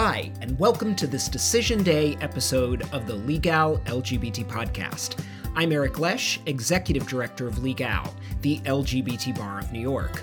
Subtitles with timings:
[0.00, 5.20] Hi, and welcome to this Decision Day episode of the Legal LGBT podcast.
[5.56, 10.22] I'm Eric Lesh, Executive Director of Legal, the LGBT Bar of New York.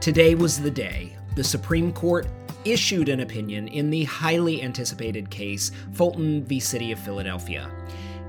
[0.00, 2.28] Today was the day the Supreme Court
[2.64, 6.58] issued an opinion in the highly anticipated case Fulton v.
[6.58, 7.70] City of Philadelphia.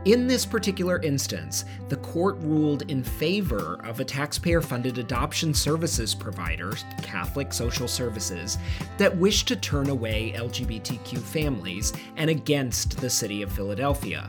[0.05, 6.15] In this particular instance, the court ruled in favor of a taxpayer funded adoption services
[6.15, 6.73] provider,
[7.03, 8.57] Catholic Social Services,
[8.97, 14.27] that wished to turn away LGBTQ families and against the city of Philadelphia.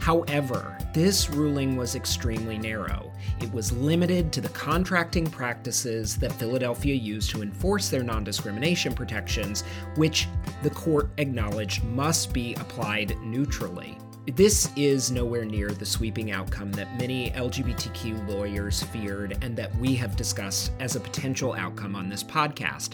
[0.00, 3.12] However, this ruling was extremely narrow.
[3.40, 8.92] It was limited to the contracting practices that Philadelphia used to enforce their non discrimination
[8.92, 9.62] protections,
[9.94, 10.26] which
[10.64, 13.96] the court acknowledged must be applied neutrally.
[14.28, 19.96] This is nowhere near the sweeping outcome that many LGBTQ lawyers feared and that we
[19.96, 22.92] have discussed as a potential outcome on this podcast.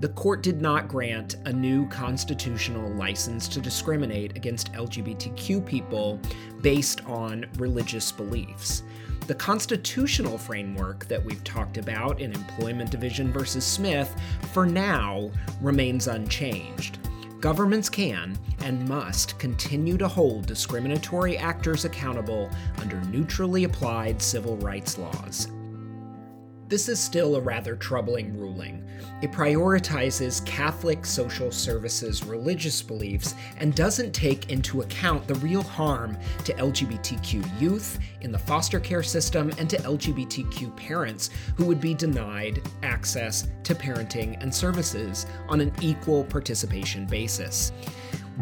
[0.00, 6.20] The court did not grant a new constitutional license to discriminate against LGBTQ people
[6.60, 8.82] based on religious beliefs.
[9.26, 14.14] The constitutional framework that we've talked about in Employment Division versus Smith
[14.52, 15.30] for now
[15.62, 16.98] remains unchanged.
[17.40, 24.98] Governments can and must continue to hold discriminatory actors accountable under neutrally applied civil rights
[24.98, 25.48] laws.
[26.68, 28.84] This is still a rather troubling ruling.
[29.22, 36.18] It prioritizes Catholic social services religious beliefs and doesn't take into account the real harm
[36.44, 41.94] to LGBTQ youth in the foster care system and to LGBTQ parents who would be
[41.94, 47.72] denied access to parenting and services on an equal participation basis.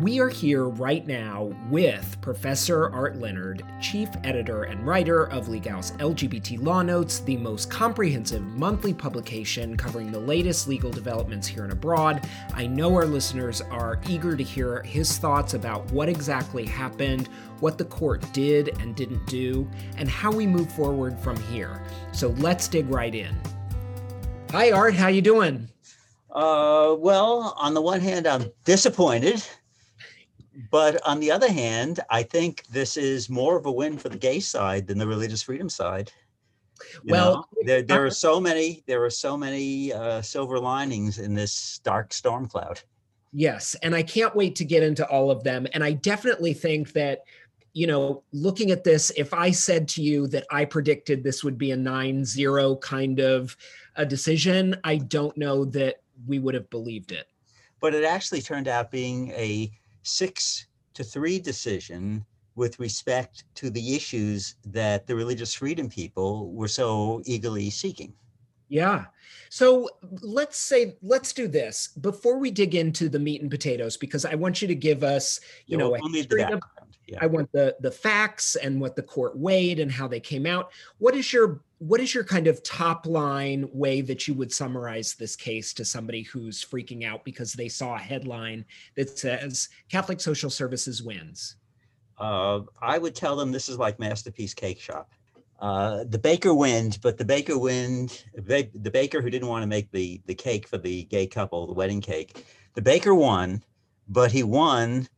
[0.02, 5.92] We are here right now with Professor Art Leonard, Chief Editor and Writer of Legal's
[5.92, 11.72] LGBT Law Notes, the most comprehensive monthly publication covering the latest legal developments here and
[11.72, 12.28] abroad.
[12.52, 17.78] I know our listeners are eager to hear his thoughts about what exactly happened, what
[17.78, 19.66] the court did and didn't do,
[19.96, 21.82] and how we move forward from here.
[22.12, 23.34] So let's dig right in.
[24.50, 25.70] Hi Art, how you doing?
[26.30, 29.42] Uh, well, on the one hand, I'm disappointed
[30.70, 34.16] but on the other hand, I think this is more of a win for the
[34.16, 36.12] gay side than the religious freedom side.
[37.04, 41.18] You well, know, there there are so many there are so many uh, silver linings
[41.18, 42.80] in this dark storm cloud.
[43.32, 45.66] Yes, and I can't wait to get into all of them.
[45.72, 47.20] And I definitely think that
[47.72, 51.58] you know, looking at this, if I said to you that I predicted this would
[51.58, 53.54] be a 9-0 kind of
[53.96, 55.96] a decision, I don't know that
[56.26, 57.26] we would have believed it.
[57.78, 59.70] But it actually turned out being a
[60.06, 62.24] six to three decision
[62.54, 68.14] with respect to the issues that the religious freedom people were so eagerly seeking.
[68.68, 69.04] Yeah.
[69.50, 69.88] So
[70.22, 74.34] let's say let's do this before we dig into the meat and potatoes because I
[74.34, 76.00] want you to give us, you yeah, know, we'll
[76.52, 76.60] of,
[77.06, 77.18] yeah.
[77.20, 80.72] I want the the facts and what the court weighed and how they came out.
[80.98, 85.14] What is your what is your kind of top line way that you would summarize
[85.14, 88.64] this case to somebody who's freaking out because they saw a headline
[88.94, 91.56] that says Catholic Social Services wins?
[92.18, 95.06] Uh, I would tell them this is like Masterpiece Cakeshop.
[95.60, 98.24] Uh, the baker wins, but the baker wins.
[98.34, 101.72] The baker who didn't want to make the the cake for the gay couple, the
[101.72, 102.44] wedding cake,
[102.74, 103.62] the baker won,
[104.08, 105.08] but he won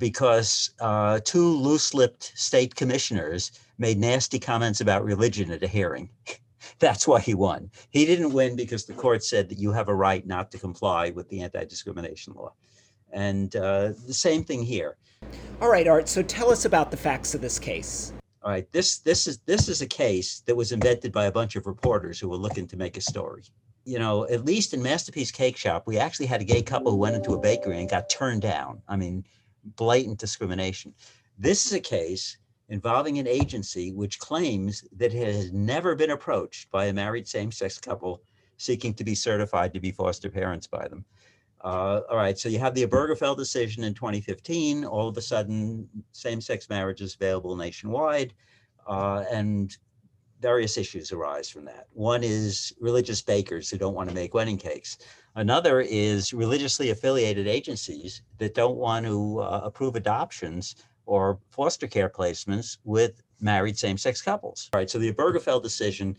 [0.00, 6.08] because uh, two loose-lipped state commissioners made nasty comments about religion at a hearing.
[6.80, 7.70] That's why he won.
[7.90, 11.10] He didn't win because the court said that you have a right not to comply
[11.10, 12.54] with the anti-discrimination law.
[13.12, 14.96] And uh, the same thing here.
[15.60, 16.08] All right, Art.
[16.08, 18.12] So tell us about the facts of this case.
[18.42, 21.56] All right, this this is this is a case that was invented by a bunch
[21.56, 23.42] of reporters who were looking to make a story.
[23.84, 27.16] You know, at least in Masterpiece Cakeshop, we actually had a gay couple who went
[27.16, 28.80] into a bakery and got turned down.
[28.88, 29.24] I mean,
[29.76, 30.94] blatant discrimination.
[31.38, 32.38] This is a case
[32.68, 37.78] involving an agency which claims that it has never been approached by a married same-sex
[37.78, 38.22] couple
[38.56, 41.04] seeking to be certified to be foster parents by them.
[41.62, 44.84] Uh, all right, so you have the Obergefell decision in 2015.
[44.84, 48.32] All of a sudden, same-sex marriage is available nationwide,
[48.86, 49.76] uh, and
[50.40, 51.86] various issues arise from that.
[51.92, 54.98] One is religious bakers who don't want to make wedding cakes.
[55.36, 60.76] Another is religiously affiliated agencies that don't want to uh, approve adoptions
[61.06, 64.68] or foster care placements with married same-sex couples.
[64.72, 66.16] All right, so the Obergefell decision,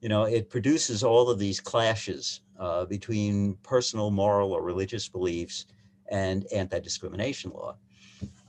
[0.00, 5.66] you know, it produces all of these clashes uh, between personal, moral, or religious beliefs
[6.10, 7.76] and anti-discrimination law.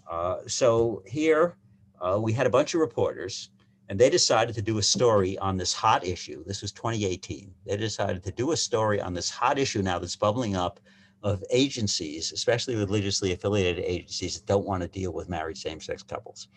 [0.10, 1.56] Uh, so here
[2.02, 3.50] uh, we had a bunch of reporters
[3.90, 6.44] and they decided to do a story on this hot issue.
[6.46, 7.54] This was 2018.
[7.66, 10.80] They decided to do a story on this hot issue now that's bubbling up
[11.24, 16.48] of agencies, especially religiously affiliated agencies that don't want to deal with married same-sex couples.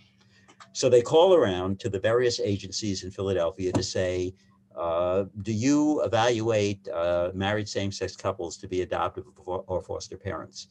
[0.72, 4.34] So they call around to the various agencies in Philadelphia to say,
[4.76, 10.68] uh, do you evaluate uh, married same-sex couples to be adoptive or foster parents?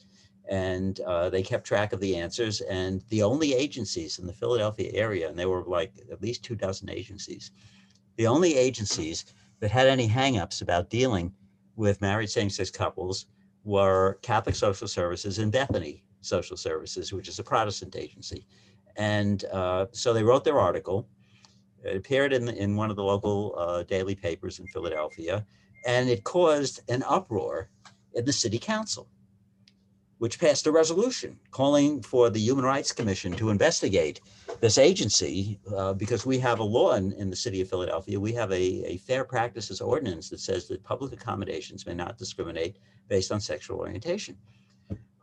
[0.49, 2.61] And uh, they kept track of the answers.
[2.61, 6.55] And the only agencies in the Philadelphia area, and there were like at least two
[6.55, 7.51] dozen agencies,
[8.15, 9.25] the only agencies
[9.59, 11.33] that had any hangups about dealing
[11.75, 13.27] with married same-sex couples
[13.63, 18.47] were Catholic Social Services and Bethany Social Services, which is a Protestant agency.
[18.95, 21.07] And uh, so they wrote their article
[21.83, 25.45] it appeared in, in one of the local uh, daily papers in Philadelphia,
[25.85, 27.69] and it caused an uproar
[28.13, 29.07] in the city council,
[30.19, 34.21] which passed a resolution calling for the Human Rights Commission to investigate
[34.59, 38.19] this agency uh, because we have a law in, in the city of Philadelphia.
[38.19, 42.77] We have a, a fair practices ordinance that says that public accommodations may not discriminate
[43.07, 44.35] based on sexual orientation.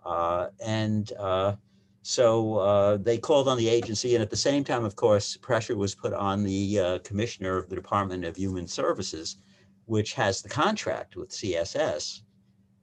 [0.05, 1.56] Uh, and uh,
[2.02, 5.76] so uh, they called on the agency, and at the same time, of course, pressure
[5.76, 9.38] was put on the uh, commissioner of the Department of Human Services,
[9.87, 12.20] which has the contract with CSS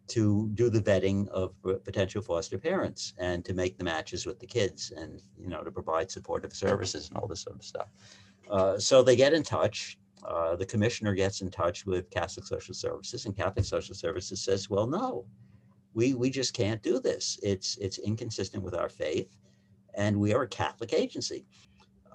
[0.08, 1.54] to do the vetting of
[1.84, 5.72] potential foster parents and to make the matches with the kids and you know to
[5.72, 7.88] provide supportive services and all this sort of stuff.
[8.50, 9.98] Uh, so they get in touch.
[10.28, 14.70] Uh, the commissioner gets in touch with Catholic Social Services, and Catholic Social Services says,
[14.70, 15.26] "Well, no,
[15.94, 17.40] we we just can't do this.
[17.42, 19.36] It's it's inconsistent with our faith,
[19.96, 21.46] and we are a Catholic agency.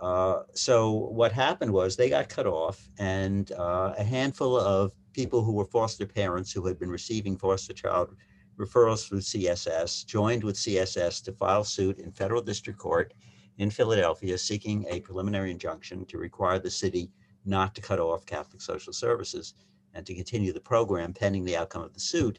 [0.00, 5.42] Uh, so what happened was they got cut off, and uh, a handful of people
[5.42, 8.14] who were foster parents who had been receiving foster child
[8.58, 13.14] referrals through CSS joined with CSS to file suit in federal district court
[13.56, 17.10] in Philadelphia seeking a preliminary injunction to require the city
[17.46, 19.54] not to cut off Catholic social services
[19.94, 22.38] and to continue the program pending the outcome of the suit.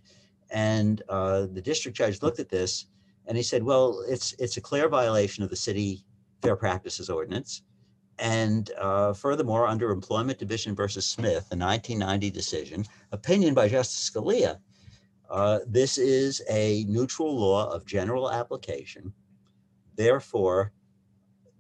[0.52, 2.86] And uh, the district judge looked at this
[3.26, 6.06] and he said, well, it's, it's a clear violation of the city
[6.44, 7.64] fair practices ordinance.
[8.20, 14.60] And uh, furthermore, under Employment Division versus Smith, a 1990 decision, opinion by Justice Scalia,
[15.30, 19.14] uh, this is a neutral law of general application.
[19.96, 20.72] Therefore,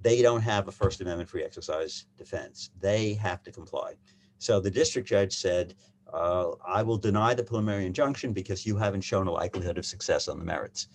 [0.01, 2.69] they don't have a First Amendment free exercise defense.
[2.79, 3.93] They have to comply.
[4.39, 5.75] So the district judge said,
[6.13, 10.27] uh, I will deny the preliminary injunction because you haven't shown a likelihood of success
[10.27, 10.87] on the merits.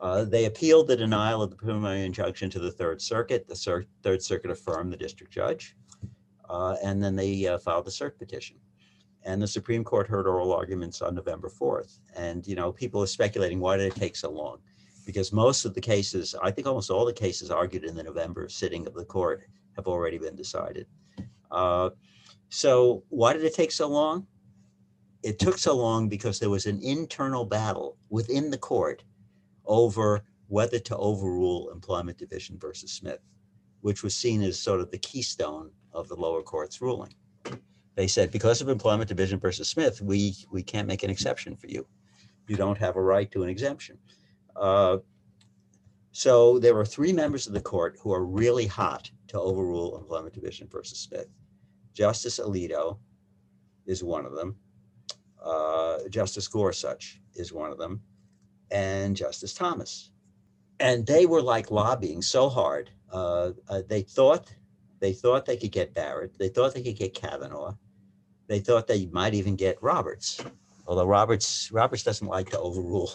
[0.00, 3.48] Uh, they appealed the denial of the preliminary injunction to the Third Circuit.
[3.48, 5.74] The Cir Third Circuit affirmed the district judge,
[6.50, 8.56] uh, and then they uh, filed the cert petition.
[9.22, 11.98] And the Supreme Court heard oral arguments on November 4th.
[12.14, 14.58] And, you know, people are speculating, why did it take so long?
[15.04, 18.48] Because most of the cases, I think almost all the cases argued in the November
[18.48, 19.42] sitting of the court
[19.74, 20.86] have already been decided.
[21.50, 21.90] Uh,
[22.50, 24.26] so why did it take so long?
[25.26, 29.02] it took so long because there was an internal battle within the court
[29.66, 33.20] over whether to overrule employment division versus Smith,
[33.80, 37.12] which was seen as sort of the keystone of the lower court's ruling.
[37.94, 41.66] They said, because of employment division versus Smith, we, we can't make an exception for
[41.66, 41.86] you.
[42.46, 43.98] You don't have a right to an exemption.
[44.54, 44.98] Uh,
[46.12, 50.34] so there are three members of the court who are really hot to overrule employment
[50.34, 51.26] division versus Smith.
[51.92, 52.98] Justice Alito
[53.86, 54.56] is one of them.
[55.42, 58.00] Uh, Justice Gorsuch is one of them,
[58.70, 60.10] and Justice Thomas.
[60.80, 62.90] And they were like lobbying so hard.
[63.10, 64.52] Uh, uh, they thought
[64.98, 66.38] they thought they could get Barrett.
[66.38, 67.74] They thought they could get Kavanaugh.
[68.46, 70.40] They thought they might even get Roberts.
[70.86, 73.10] Although Roberts Roberts doesn't like to overrule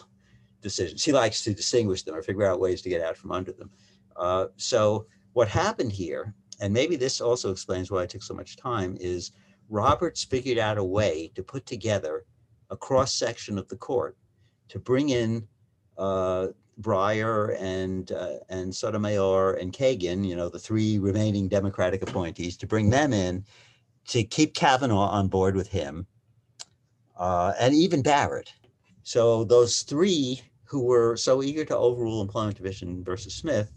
[0.61, 1.03] decisions.
[1.03, 3.71] He likes to distinguish them or figure out ways to get out from under them.
[4.15, 8.57] Uh, so what happened here, and maybe this also explains why it took so much
[8.57, 9.31] time, is
[9.69, 12.25] Roberts figured out a way to put together
[12.69, 14.17] a cross section of the court
[14.71, 15.45] to bring in
[15.97, 16.47] uh,
[16.79, 22.67] Breyer and uh, and Sotomayor and Kagan, you know, the three remaining Democratic appointees, to
[22.67, 23.43] bring them in
[24.07, 26.07] to keep Kavanaugh on board with him,
[27.17, 28.51] uh, and even Barrett.
[29.03, 33.71] So those three who were so eager to overrule Employment Division versus Smith,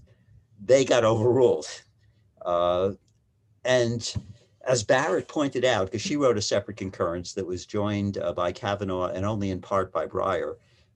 [0.64, 1.66] they got overruled,
[2.46, 2.92] uh,
[3.64, 4.14] and
[4.66, 8.52] as Barrett pointed out, because she wrote a separate concurrence that was joined uh, by
[8.52, 10.54] Kavanaugh and only in part by Breyer,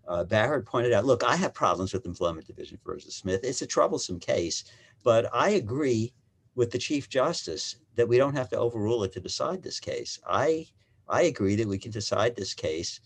[0.08, 3.40] uh, Barrett pointed out, look, I have problems with employment division versus Smith.
[3.44, 4.64] It's a troublesome case,
[5.04, 6.12] but I agree
[6.54, 10.18] with the Chief Justice that we don't have to overrule it to decide this case.
[10.26, 10.66] I,
[11.08, 13.00] I agree that we can decide this case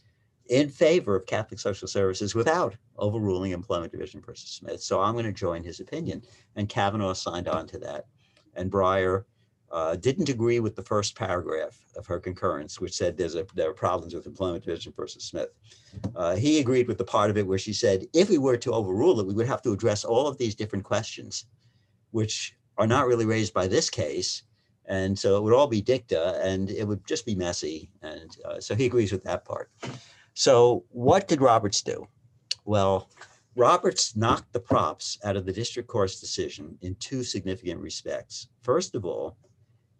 [0.49, 4.82] in favor of Catholic social services without overruling employment division versus Smith.
[4.82, 6.23] So I'm going to join his opinion.
[6.56, 8.06] And Kavanaugh signed on to that.
[8.54, 9.25] And Breyer
[9.73, 13.71] uh, didn't agree with the first paragraph of her concurrence, which said there's a, there
[13.71, 15.49] are problems with employment division versus Smith.
[16.14, 18.73] Uh, he agreed with the part of it where she said, if we were to
[18.73, 21.47] overrule it, we would have to address all of these different questions,
[22.11, 24.43] which are not really raised by this case.
[24.87, 27.91] And so it would all be dicta and it would just be messy.
[28.02, 29.71] And uh, so he agrees with that part.
[30.35, 32.07] So what did Roberts do?
[32.64, 33.09] Well,
[33.55, 38.49] Roberts knocked the props out of the district court's decision in two significant respects.
[38.62, 39.37] First of all,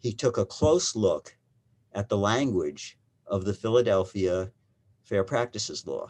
[0.03, 1.37] he took a close look
[1.93, 4.51] at the language of the Philadelphia
[5.05, 6.09] Fair Practices Law.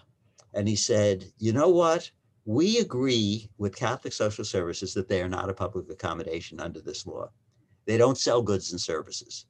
[0.54, 2.10] And he said, you know what?
[2.46, 7.06] We agree with Catholic Social Services that they are not a public accommodation under this
[7.06, 7.30] law.
[7.84, 9.46] They don't sell goods and services.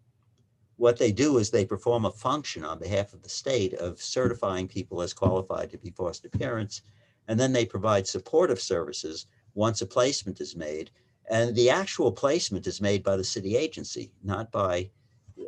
[0.77, 4.67] What they do is they perform a function on behalf of the state of certifying
[4.67, 6.83] people as qualified to be foster parents.
[7.29, 10.91] And then they provide supportive services once a placement is made
[11.31, 14.91] and the actual placement is made by the city agency, not by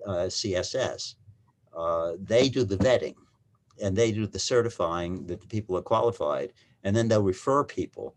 [0.07, 1.14] uh, CSS.
[1.76, 3.16] Uh, they do the vetting
[3.83, 6.52] and they do the certifying that the people are qualified,
[6.85, 8.14] and then they'll refer people.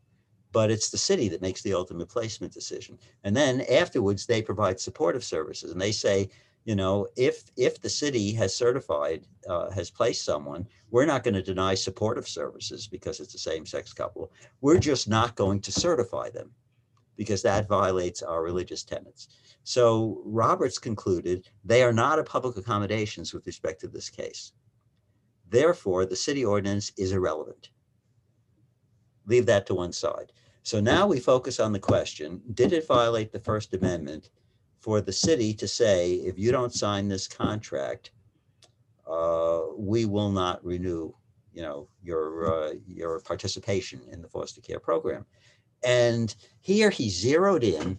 [0.51, 2.97] But it's the city that makes the ultimate placement decision.
[3.23, 6.29] And then afterwards, they provide supportive services, and they say,
[6.65, 11.33] you know, if if the city has certified, uh, has placed someone, we're not going
[11.33, 14.31] to deny supportive services because it's a same-sex couple.
[14.61, 16.51] We're just not going to certify them
[17.17, 19.27] because that violates our religious tenets.
[19.63, 24.53] So Roberts concluded they are not a public accommodations with respect to this case.
[25.49, 27.71] Therefore, the city ordinance is irrelevant.
[29.25, 30.31] Leave that to one side.
[30.63, 34.29] So now we focus on the question, did it violate the First Amendment
[34.79, 38.11] for the city to say, if you don't sign this contract,
[39.09, 41.13] uh, we will not renew,
[41.53, 45.25] you know, your, uh, your participation in the foster care program.
[45.87, 47.97] And here he zeroed in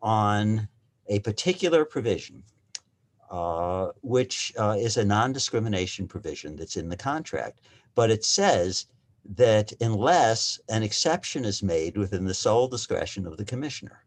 [0.00, 0.66] on
[1.08, 2.42] a particular provision,
[3.30, 7.60] uh, which uh, is a non-discrimination provision that's in the contract.
[7.94, 8.86] But it says
[9.36, 14.04] that unless an exception is made within the sole discretion of the commissioner.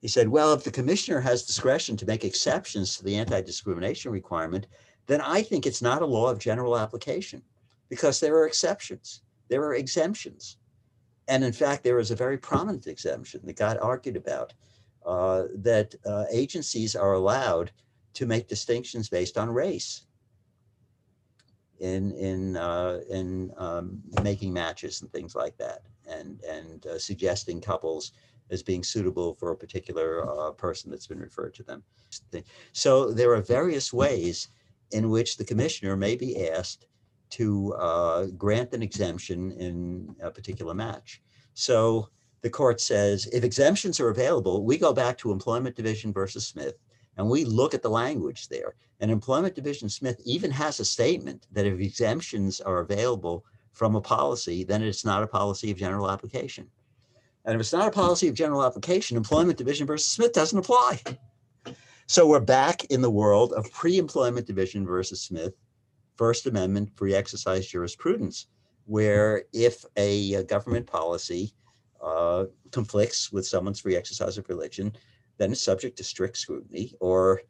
[0.00, 4.66] He said, well, if the commissioner has discretion to make exceptions to the anti-discrimination requirement,
[5.08, 7.42] then I think it's not a law of general application
[7.90, 10.56] because there are exceptions, there are exemptions.
[11.28, 14.54] And in fact, there is a very prominent exemption that got argued about
[15.04, 17.70] uh, that uh, agencies are allowed
[18.14, 20.06] to make distinctions based on race
[21.80, 27.60] in in uh, in um, making matches and things like that, and and uh, suggesting
[27.60, 28.12] couples
[28.50, 31.82] as being suitable for a particular uh, person that's been referred to them.
[32.72, 34.48] So there are various ways
[34.90, 36.86] in which the commissioner may be asked
[37.30, 41.22] to uh, grant an exemption in a particular match.
[41.54, 42.08] So
[42.42, 46.74] the court says if exemptions are available, we go back to Employment Division versus Smith
[47.16, 48.74] and we look at the language there.
[49.00, 54.00] And Employment Division Smith even has a statement that if exemptions are available from a
[54.00, 56.68] policy, then it's not a policy of general application.
[57.44, 61.00] And if it's not a policy of general application, Employment Division versus Smith doesn't apply.
[62.10, 65.52] So we're back in the world of pre-employment division versus Smith
[66.18, 68.48] First Amendment free exercise jurisprudence,
[68.86, 71.54] where if a, a government policy
[72.04, 74.92] uh, conflicts with someone's free exercise of religion,
[75.38, 77.42] then it's subject to strict scrutiny, or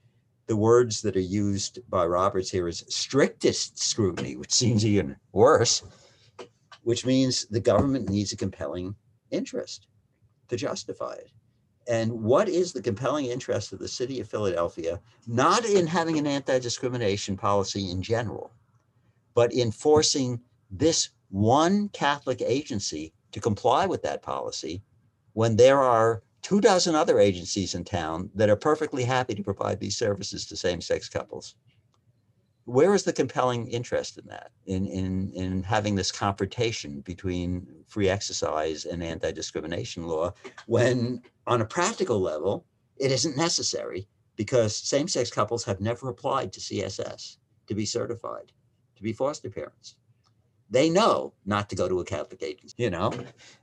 [0.47, 5.83] the words that are used by Roberts here is strictest scrutiny, which seems even worse,
[6.83, 8.95] which means the government needs a compelling
[9.31, 9.89] interest
[10.49, 11.31] to justify it.
[11.87, 16.27] And what is the compelling interest of the city of Philadelphia, not in having an
[16.27, 18.53] anti-discrimination policy in general,
[19.38, 24.83] but in forcing this one Catholic agency to comply with that policy
[25.35, 29.78] when there are two dozen other agencies in town that are perfectly happy to provide
[29.78, 31.54] these services to same-sex couples.
[32.64, 38.09] Where is the compelling interest in that, in, in, in having this confrontation between free
[38.09, 40.35] exercise and anti-discrimination law,
[40.66, 42.66] when on a practical level,
[42.97, 47.37] it isn't necessary because same-sex couples have never applied to CSS
[47.68, 48.50] to be certified,
[48.99, 49.97] to be foster parents
[50.71, 52.75] they know not to go to a Catholic agency.
[52.76, 53.12] You know,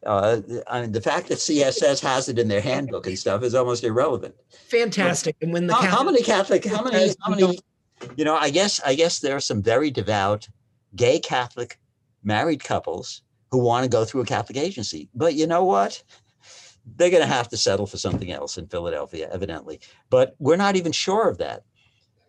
[0.05, 3.55] uh, I mean, the fact that CSS has it in their handbook and stuff is
[3.55, 4.35] almost irrelevant.
[4.67, 5.35] Fantastic.
[5.41, 7.59] And when the how, Catholic, how many Catholic, how many, how many,
[8.15, 10.47] you know, I guess, I guess there are some very devout
[10.95, 11.79] gay Catholic
[12.23, 15.09] married couples who want to go through a Catholic agency.
[15.13, 16.01] But you know what?
[16.97, 19.79] They're going to have to settle for something else in Philadelphia, evidently.
[20.09, 21.63] But we're not even sure of that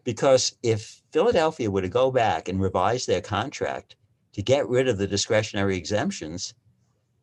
[0.04, 3.96] because if Philadelphia were to go back and revise their contract
[4.34, 6.52] to get rid of the discretionary exemptions,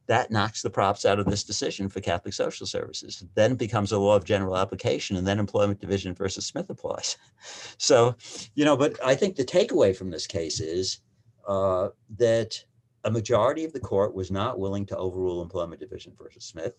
[0.07, 3.23] that knocks the props out of this decision for Catholic Social Services.
[3.35, 7.17] Then it becomes a law of general application, and then Employment Division versus Smith applies.
[7.77, 8.15] So,
[8.55, 11.01] you know, but I think the takeaway from this case is
[11.47, 12.65] uh, that
[13.03, 16.73] a majority of the court was not willing to overrule Employment Division versus Smith.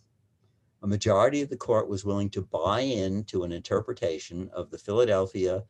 [0.82, 5.62] A majority of the court was willing to buy into an interpretation of the Philadelphia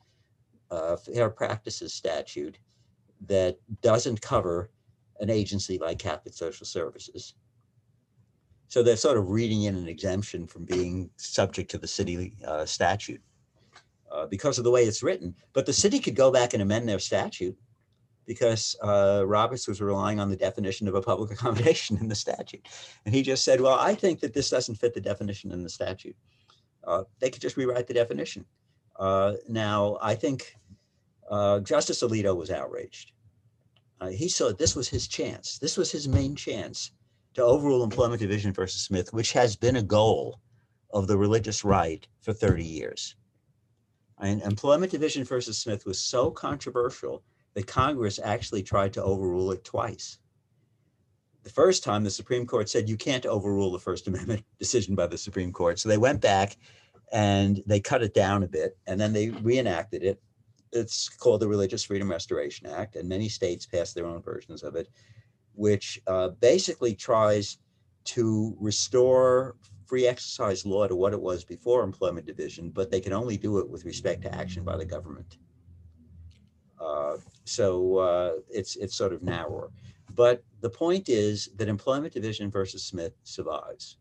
[0.71, 2.59] uh, Fair Practices Statute
[3.27, 4.71] that doesn't cover
[5.21, 7.35] an agency like Catholic Social Services.
[8.69, 12.65] So they're sort of reading in an exemption from being subject to the city uh,
[12.65, 13.23] statute
[14.11, 15.35] uh, because of the way it's written.
[15.53, 17.57] But the city could go back and amend their statute
[18.27, 22.67] because uh, Roberts was relying on the definition of a public accommodation in the statute.
[23.05, 25.69] And he just said, well, I think that this doesn't fit the definition in the
[25.69, 26.17] statute.
[26.83, 28.45] Uh, they could just rewrite the definition.
[28.97, 30.55] Uh, now, I think
[31.31, 33.13] uh, Justice Alito was outraged.
[34.01, 35.59] Uh, he saw this was his chance.
[35.59, 36.93] This was his main chance
[37.35, 40.41] to overrule Employment Division versus Smith, which has been a goal
[40.93, 43.17] of the religious right for 30 years.
[44.19, 47.23] And Employment Division versus Smith was so controversial
[47.55, 50.19] that Congress actually tried to overrule it twice.
[51.43, 55.07] The first time the Supreme Court said you can't overrule the First Amendment decision by
[55.07, 55.79] the Supreme Court.
[55.79, 56.57] So they went back
[57.15, 60.21] and they cut it down a bit and then they reenacted it.
[60.73, 64.75] It's called the Religious Freedom Restoration Act, and many states passed their own versions of
[64.75, 64.89] it,
[65.55, 67.59] which uh, basically tries
[68.07, 69.55] to restore
[69.87, 73.59] free exercise law to what it was before employment division, but they can only do
[73.59, 75.39] it with respect to action by the government.
[76.81, 79.71] Uh, so uh, it's it's sort of narrower.
[80.17, 83.99] But the point is that employment division versus Smith survives.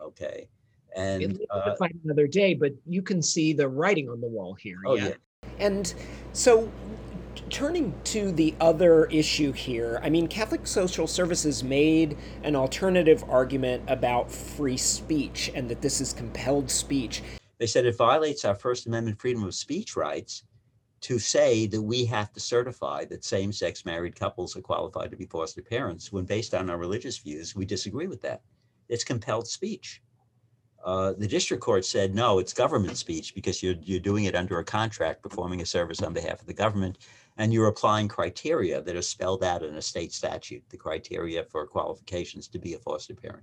[0.00, 0.48] Okay.
[0.96, 4.78] And uh, find another day, but you can see the writing on the wall here.
[4.86, 5.08] Oh, yeah.
[5.08, 5.14] yeah.
[5.58, 5.94] And
[6.32, 6.70] so
[7.50, 13.82] turning to the other issue here, I mean, Catholic Social Services made an alternative argument
[13.88, 17.22] about free speech and that this is compelled speech.
[17.58, 20.44] They said it violates our First Amendment freedom of speech rights
[21.02, 25.16] to say that we have to certify that same sex married couples are qualified to
[25.16, 28.40] be foster parents when, based on our religious views, we disagree with that.
[28.88, 30.02] It's compelled speech.
[30.84, 34.58] Uh, the district court said, no, it's government speech because you're, you're doing it under
[34.58, 36.98] a contract, performing a service on behalf of the government,
[37.38, 41.66] and you're applying criteria that are spelled out in a state statute, the criteria for
[41.66, 43.42] qualifications to be a foster parent.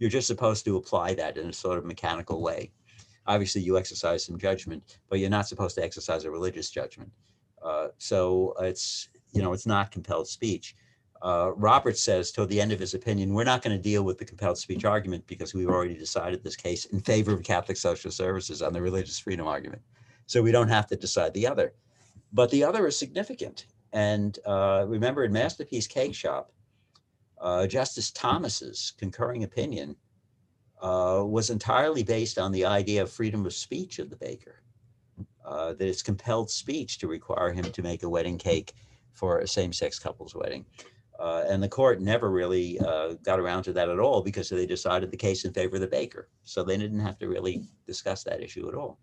[0.00, 2.72] You're just supposed to apply that in a sort of mechanical way
[3.26, 7.10] obviously you exercise some judgment, but you're not supposed to exercise a religious judgment.
[7.62, 10.74] Uh, so it's you know it's not compelled speech.
[11.22, 14.18] Uh, Roberts says toward the end of his opinion, we're not going to deal with
[14.18, 18.10] the compelled speech argument because we've already decided this case in favor of Catholic social
[18.10, 19.82] services on the religious freedom argument.
[20.26, 21.74] So we don't have to decide the other.
[22.32, 23.66] But the other is significant.
[23.92, 26.46] And uh, remember, in Masterpiece Cakeshop,
[27.40, 29.96] uh, Justice Thomas's concurring opinion
[30.80, 34.62] uh, was entirely based on the idea of freedom of speech of the baker.
[35.44, 38.74] Uh, that it's compelled speech to require him to make a wedding cake
[39.12, 40.64] for a same-sex couple's wedding.
[41.20, 44.64] Uh, and the court never really uh, got around to that at all because they
[44.64, 46.28] decided the case in favor of the baker.
[46.44, 48.98] So they didn't have to really discuss that issue at all.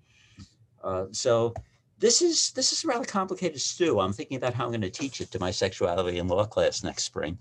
[0.84, 1.54] Uh, so
[2.00, 4.00] this is this is a rather complicated stew.
[4.00, 6.84] I'm thinking about how I'm going to teach it to my sexuality and law class
[6.84, 7.38] next spring.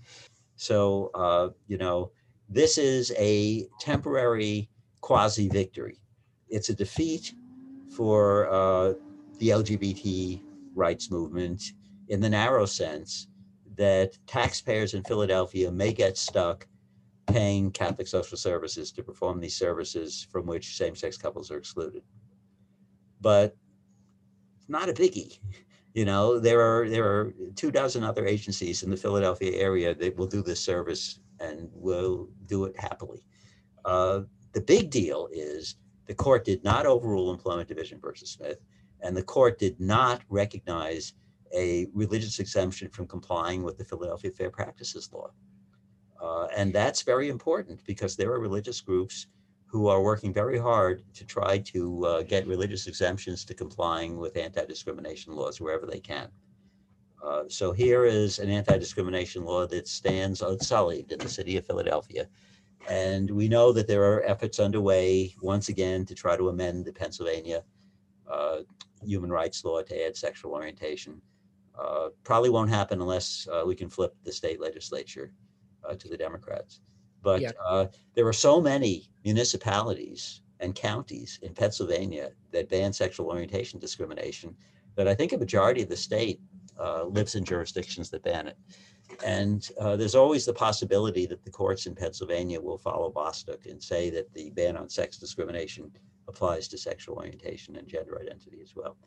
[0.57, 2.11] So uh, you know,
[2.47, 4.69] this is a temporary
[5.01, 5.99] quasi victory.
[6.49, 7.33] It's a defeat
[7.95, 8.93] for uh,
[9.39, 10.41] the LGBT
[10.75, 11.63] rights movement
[12.09, 13.27] in the narrow sense
[13.77, 16.67] that taxpayers in Philadelphia may get stuck
[17.27, 22.03] paying Catholic social services to perform these services from which same sex couples are excluded.
[23.21, 23.55] But
[24.59, 25.39] it's not a biggie.
[25.93, 30.15] You know, there are there are two dozen other agencies in the Philadelphia area that
[30.15, 33.25] will do this service and will do it happily.
[33.85, 34.21] Uh,
[34.53, 38.59] the big deal is the court did not overrule Employment Division versus Smith,
[39.01, 41.13] and the court did not recognize
[41.53, 45.31] a religious exemption from complying with the Philadelphia Fair Practices Law.
[46.21, 49.27] Uh, and that's very important because there are religious groups
[49.65, 54.37] who are working very hard to try to uh, get religious exemptions to complying with
[54.37, 56.29] anti-discrimination laws wherever they can.
[57.23, 62.27] Uh, so here is an anti-discrimination law that stands unsullied in the city of Philadelphia.
[62.89, 66.93] And we know that there are efforts underway once again to try to amend the
[66.93, 67.63] Pennsylvania
[68.31, 68.59] uh,
[69.03, 71.21] human rights law to add sexual orientation.
[71.79, 75.31] Uh, probably won't happen unless uh, we can flip the state legislature
[75.87, 76.81] uh, to the Democrats.
[77.21, 77.51] But yeah.
[77.63, 84.55] Uh, there are so many municipalities and counties in Pennsylvania that ban sexual orientation discrimination
[84.95, 86.41] that I think a majority of the state
[86.79, 88.57] uh, lives in jurisdictions that ban it.
[89.25, 93.81] and uh, there's always the possibility that the courts in Pennsylvania will follow Bostock and
[93.81, 95.91] say that the ban on sex discrimination
[96.27, 98.97] applies to sexual orientation and gender identity as well.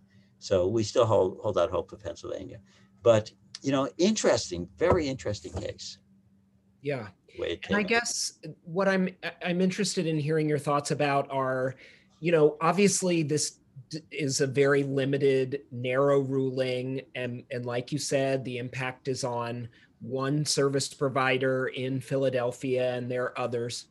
[0.40, 2.58] So we still hold, hold out hope for Pennsylvania.
[3.02, 3.30] But,
[3.62, 5.98] you know, interesting, very interesting case.
[6.82, 7.08] Yeah.
[7.68, 9.08] And I guess what I'm
[9.44, 11.76] I'm interested in hearing your thoughts about are,
[12.18, 13.60] you know, obviously this
[14.10, 19.68] is a very limited, narrow ruling, and and like you said, the impact is on
[20.00, 23.86] one service provider in Philadelphia, and there are others.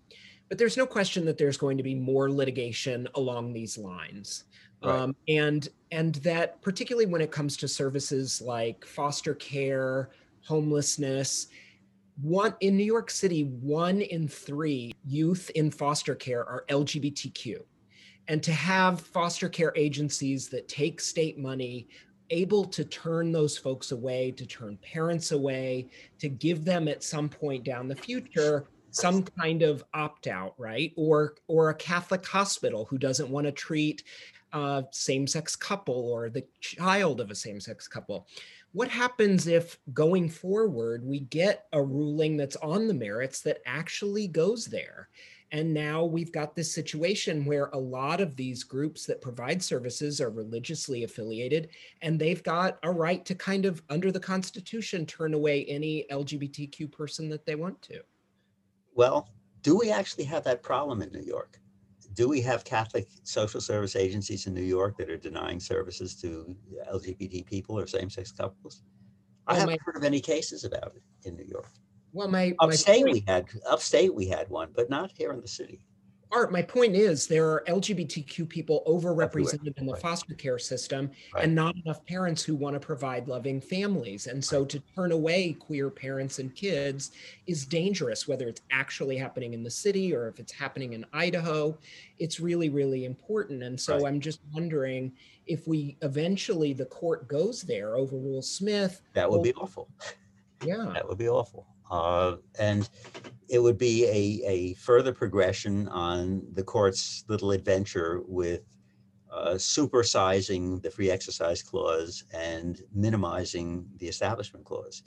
[0.49, 4.45] But there's no question that there's going to be more litigation along these lines.
[4.81, 4.95] Right.
[4.95, 10.09] Um, and and that particularly when it comes to services like foster care,
[10.41, 11.47] homelessness,
[12.21, 17.57] one in New York City, one in three youth in foster care are LGBTQ.
[18.27, 21.87] And to have foster care agencies that take state money
[22.29, 25.89] able to turn those folks away, to turn parents away,
[26.19, 30.93] to give them at some point down the future some kind of opt out, right?
[30.95, 34.03] Or or a Catholic hospital who doesn't want to treat
[34.53, 38.27] a same-sex couple or the child of a same-sex couple.
[38.71, 44.27] What happens if going forward we get a ruling that's on the merits that actually
[44.27, 45.09] goes there?
[45.51, 50.21] And now we've got this situation where a lot of these groups that provide services
[50.21, 51.69] are religiously affiliated,
[52.03, 56.91] and they've got a right to kind of, under the Constitution, turn away any LGBTQ
[56.91, 58.01] person that they want to.
[58.93, 59.29] Well,
[59.63, 61.59] do we actually have that problem in New York?
[62.19, 66.53] Do we have Catholic social service agencies in New York that are denying services to
[66.85, 68.83] uh, LGBT people or same sex couples?
[69.47, 71.69] I haven't my, heard of any cases about it in New York.
[72.11, 75.47] Well, my upstate my we had upstate we had one, but not here in the
[75.47, 75.85] city.
[76.31, 80.01] Art, my point is there are LGBTQ people overrepresented in the right.
[80.01, 81.43] foster care system right.
[81.43, 84.27] and not enough parents who want to provide loving families.
[84.27, 87.11] And so to turn away queer parents and kids
[87.47, 91.75] is dangerous, whether it's actually happening in the city or if it's happening in Idaho.
[92.19, 93.63] It's really, really important.
[93.63, 94.05] And so right.
[94.05, 95.11] I'm just wondering
[95.47, 99.01] if we eventually the court goes there, overrule Smith.
[99.13, 99.89] That would be awful.
[100.63, 100.91] Yeah.
[100.93, 101.65] That would be awful.
[101.89, 102.89] Uh, and
[103.49, 108.61] it would be a, a further progression on the court's little adventure with
[109.31, 115.03] uh, supersizing the free exercise clause and minimizing the establishment clause.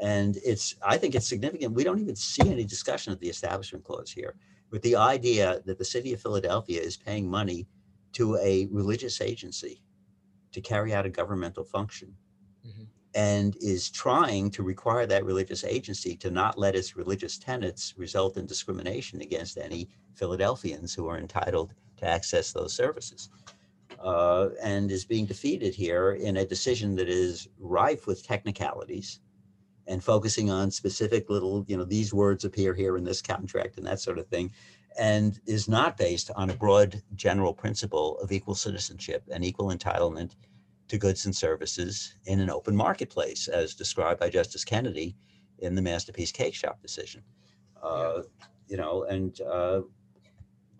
[0.00, 1.74] And it's, I think it's significant.
[1.74, 4.36] We don't even see any discussion of the establishment clause here
[4.70, 7.66] with the idea that the city of Philadelphia is paying money
[8.12, 9.82] to a religious agency
[10.52, 12.14] to carry out a governmental function.
[12.66, 12.84] Mm-hmm
[13.16, 18.36] and is trying to require that religious agency to not let its religious tenets result
[18.36, 23.30] in discrimination against any Philadelphians who are entitled to access those services.
[23.98, 29.20] Uh, and is being defeated here in a decision that is rife with technicalities
[29.86, 33.86] and focusing on specific little, you know, these words appear here in this contract and
[33.86, 34.50] that sort of thing,
[34.98, 40.32] and is not based on a broad general principle of equal citizenship and equal entitlement
[40.88, 45.16] to goods and services in an open marketplace, as described by Justice Kennedy
[45.58, 47.22] in the Masterpiece Cakeshop decision.
[47.82, 48.22] Uh,
[48.68, 49.80] you know, and uh,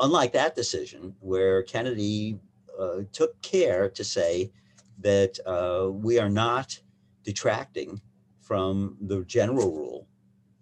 [0.00, 2.38] unlike that decision, where Kennedy
[2.78, 4.50] uh, took care to say
[4.98, 6.78] that uh, we are not
[7.22, 8.00] detracting
[8.40, 10.08] from the general rule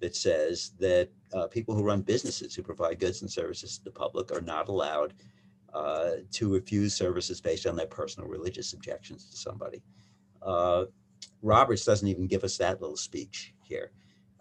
[0.01, 3.91] that says that uh, people who run businesses who provide goods and services to the
[3.91, 5.15] public are not allowed
[5.75, 9.83] uh, to refuse services based on their personal religious objections to somebody.
[10.41, 10.85] Uh,
[11.43, 13.91] Roberts doesn't even give us that little speech here.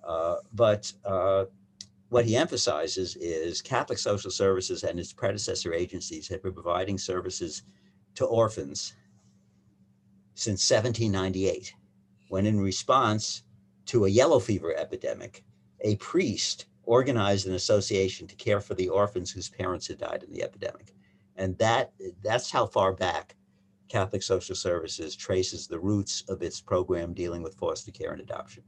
[0.08, 1.46] Uh, but uh,
[2.10, 7.63] what he emphasizes is Catholic Social Services and its predecessor agencies have been providing services
[8.15, 8.96] to orphans
[10.36, 11.74] since 1798,
[12.30, 13.43] when in response
[13.86, 15.43] to a yellow fever epidemic,
[15.82, 20.34] a priest organized an association to care for the orphans whose parents had died in
[20.34, 20.93] the epidemic
[21.36, 23.36] and that that's how far back
[23.88, 28.63] Catholic Social Services traces the roots of its program dealing with foster care and adoption.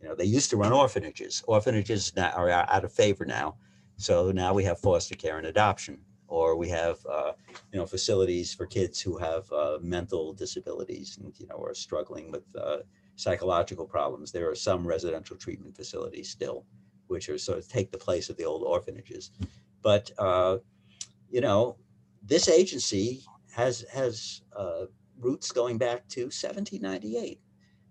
[0.00, 1.42] You know, they used to run orphanages.
[1.46, 3.56] Orphanages now are out of favor now,
[3.96, 7.32] so now we have foster care and adoption, or we have uh,
[7.72, 12.30] you know facilities for kids who have uh, mental disabilities and you know are struggling
[12.30, 12.78] with uh,
[13.16, 14.32] psychological problems.
[14.32, 16.66] There are some residential treatment facilities still,
[17.06, 19.30] which are sort of take the place of the old orphanages,
[19.82, 20.58] but uh,
[21.32, 21.76] you know,
[22.22, 24.84] this agency has has uh,
[25.18, 27.40] roots going back to 1798.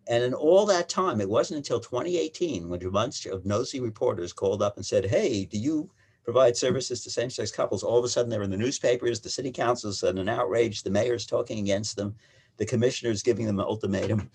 [0.07, 4.33] And in all that time, it wasn't until 2018 when a bunch of nosy reporters
[4.33, 5.89] called up and said, Hey, do you
[6.23, 7.83] provide services to same sex couples?
[7.83, 10.89] All of a sudden, they're in the newspapers, the city council's in an outrage, the
[10.89, 12.15] mayor's talking against them,
[12.57, 14.29] the commissioner's giving them an ultimatum.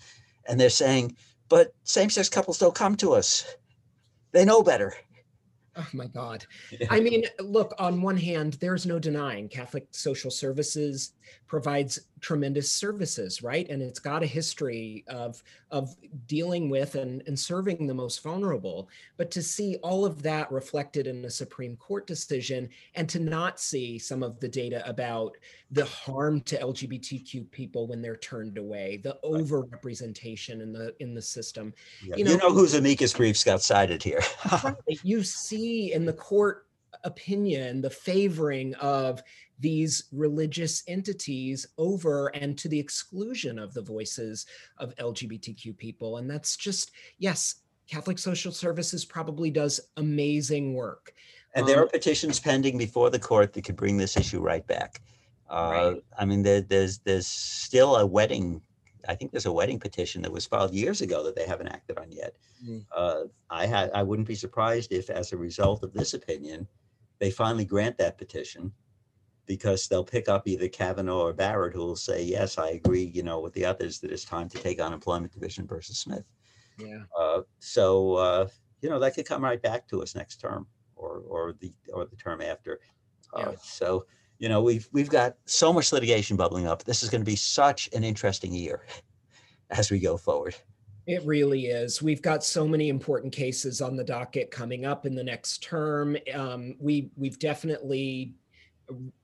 [0.49, 1.15] And they're saying,
[1.49, 3.55] but same-sex couples don't come to us.
[4.31, 4.93] They know better.
[5.77, 6.45] Oh my God.
[6.89, 11.13] I mean, look, on one hand, there's no denying Catholic Social Services
[11.45, 13.69] provides tremendous services, right?
[13.69, 18.89] And it's got a history of, of dealing with and, and serving the most vulnerable.
[19.17, 23.59] But to see all of that reflected in a Supreme Court decision and to not
[23.59, 25.37] see some of the data about
[25.71, 31.21] the harm to LGBTQ people when they're turned away, the overrepresentation in the in the
[31.21, 31.73] system.
[32.03, 32.15] Yeah.
[32.15, 34.21] You, know, you know whose amicus briefs got cited here.
[35.03, 36.67] you see in the court
[37.03, 39.21] opinion the favoring of
[39.59, 44.45] these religious entities over and to the exclusion of the voices
[44.77, 46.17] of LGBTQ people.
[46.17, 47.55] And that's just, yes,
[47.89, 51.13] Catholic Social Services probably does amazing work.
[51.55, 54.65] And there um, are petitions pending before the court that could bring this issue right
[54.67, 55.01] back.
[55.49, 56.03] Uh, right.
[56.17, 58.61] I mean, there, there's there's still a wedding.
[59.07, 61.97] I think there's a wedding petition that was filed years ago that they haven't acted
[61.97, 62.35] on yet.
[62.63, 62.85] Mm.
[62.95, 66.67] Uh, I had I wouldn't be surprised if, as a result of this opinion,
[67.19, 68.73] they finally grant that petition
[69.47, 73.23] because they'll pick up either Kavanaugh or Barrett who will say, yes, I agree, you
[73.23, 76.25] know, with the others that it's time to take on employment division versus Smith.
[76.77, 77.03] Yeah.
[77.17, 78.47] Uh, so, uh,
[78.81, 82.05] you know, that could come right back to us next term or, or the, or
[82.05, 82.79] the term after.
[83.33, 83.51] Uh, yeah.
[83.63, 84.05] So,
[84.37, 86.83] you know, we've, we've got so much litigation bubbling up.
[86.83, 88.85] This is going to be such an interesting year
[89.71, 90.55] as we go forward.
[91.07, 92.01] It really is.
[92.01, 96.17] We've got so many important cases on the docket coming up in the next term.
[96.33, 98.35] Um, we we've definitely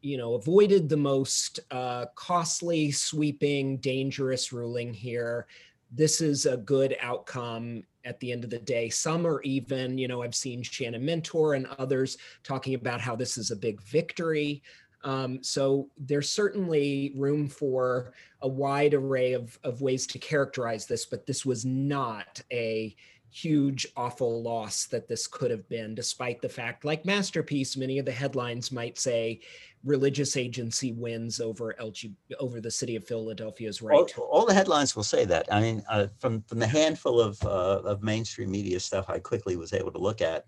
[0.01, 5.47] you know, avoided the most uh, costly, sweeping, dangerous ruling here.
[5.91, 8.89] This is a good outcome at the end of the day.
[8.89, 13.37] Some are even, you know, I've seen Shannon Minter and others talking about how this
[13.37, 14.61] is a big victory.
[15.03, 21.05] Um, so there's certainly room for a wide array of, of ways to characterize this,
[21.05, 22.95] but this was not a
[23.33, 28.05] huge, awful loss that this could have been, despite the fact, like Masterpiece, many of
[28.05, 29.41] the headlines might say
[29.83, 33.95] religious agency wins over LG over the city of Philadelphia's right.
[34.17, 35.51] All, all the headlines will say that.
[35.51, 39.57] I mean, uh, from from the handful of uh, of mainstream media stuff I quickly
[39.57, 40.45] was able to look at,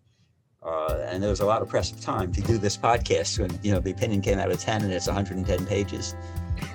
[0.64, 3.60] uh, and there was a lot of press of time to do this podcast when
[3.64, 6.16] you know the opinion came out of ten and it's 110 pages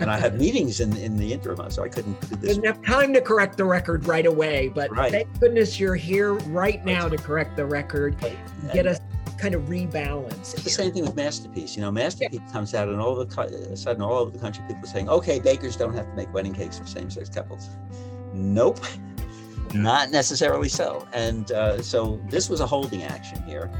[0.00, 2.56] and I had meetings in, in the interim, so I couldn't do this.
[2.56, 5.12] Didn't have time to correct the record right away, but right.
[5.12, 8.16] thank goodness you're here right now to correct the record,
[8.72, 9.00] get us
[9.40, 10.52] kind of rebalanced.
[10.52, 10.64] It's here.
[10.64, 11.74] the same thing with Masterpiece.
[11.74, 12.52] You know, Masterpiece yeah.
[12.52, 15.40] comes out, and all of a sudden, all over the country, people are saying, "Okay,
[15.40, 17.70] bakers don't have to make wedding cakes for same-sex couples."
[18.32, 18.80] Nope,
[19.74, 21.06] not necessarily so.
[21.12, 23.70] And uh, so this was a holding action here,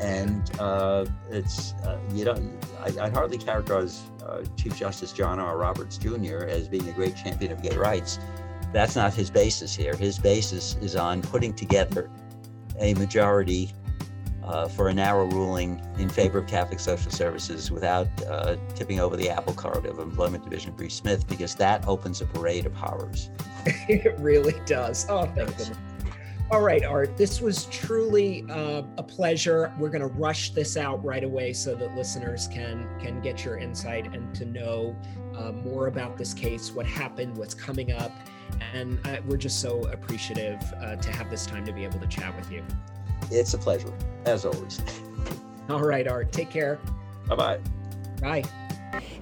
[0.00, 2.36] and uh, it's uh, you know,
[2.80, 5.56] I, I hardly characterize uh, Chief Justice John R.
[5.56, 6.44] Roberts Jr.
[6.44, 8.18] as being a great champion of gay rights.
[8.72, 9.94] That's not his basis here.
[9.94, 12.10] His basis is on putting together
[12.80, 13.72] a majority
[14.44, 19.16] uh, for a narrow ruling in favor of Catholic social services without uh, tipping over
[19.16, 20.88] the apple cart of Employment Division v.
[20.88, 23.30] Smith, because that opens a parade of horrors.
[23.66, 25.06] it really does.
[25.08, 25.70] Oh, thank goodness.
[26.52, 29.72] All right, Art, this was truly uh, a pleasure.
[29.78, 33.56] We're going to rush this out right away so that listeners can can get your
[33.56, 34.94] insight and to know
[35.34, 38.12] uh, more about this case, what happened, what's coming up,
[38.74, 42.06] and uh, we're just so appreciative uh, to have this time to be able to
[42.06, 42.62] chat with you.
[43.30, 43.94] It's a pleasure,
[44.26, 44.78] as always.
[45.70, 46.32] All right, Art.
[46.32, 46.78] Take care.
[47.28, 47.60] Bye-bye.
[48.20, 48.42] Bye.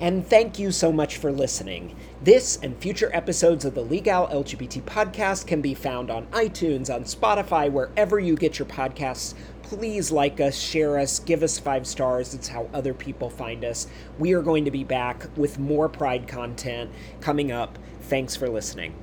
[0.01, 1.95] And thank you so much for listening.
[2.23, 7.05] This and future episodes of the Legal LGBT podcast can be found on iTunes, on
[7.05, 9.35] Spotify, wherever you get your podcasts.
[9.63, 12.35] Please like us, share us, give us five stars.
[12.35, 13.87] It's how other people find us.
[14.19, 17.79] We are going to be back with more Pride content coming up.
[18.03, 18.95] Thanks for listening.